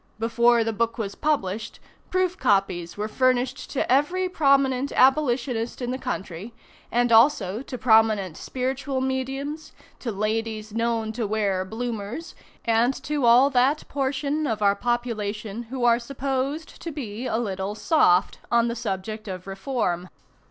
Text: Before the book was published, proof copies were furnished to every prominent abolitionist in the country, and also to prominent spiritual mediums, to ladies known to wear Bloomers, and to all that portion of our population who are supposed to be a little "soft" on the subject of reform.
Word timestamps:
Before 0.17 0.63
the 0.63 0.73
book 0.73 0.97
was 0.97 1.13
published, 1.13 1.79
proof 2.09 2.35
copies 2.35 2.97
were 2.97 3.07
furnished 3.07 3.69
to 3.69 3.91
every 3.91 4.27
prominent 4.27 4.91
abolitionist 4.93 5.79
in 5.79 5.91
the 5.91 5.99
country, 5.99 6.53
and 6.91 7.11
also 7.11 7.61
to 7.61 7.77
prominent 7.77 8.35
spiritual 8.35 8.99
mediums, 8.99 9.73
to 9.99 10.11
ladies 10.11 10.73
known 10.73 11.11
to 11.11 11.27
wear 11.27 11.63
Bloomers, 11.63 12.33
and 12.65 12.95
to 13.03 13.27
all 13.27 13.51
that 13.51 13.87
portion 13.89 14.47
of 14.47 14.63
our 14.63 14.75
population 14.75 15.61
who 15.69 15.85
are 15.85 15.99
supposed 15.99 16.81
to 16.81 16.91
be 16.91 17.27
a 17.27 17.37
little 17.37 17.75
"soft" 17.75 18.39
on 18.51 18.69
the 18.69 18.75
subject 18.75 19.27
of 19.27 19.45
reform. 19.45 20.09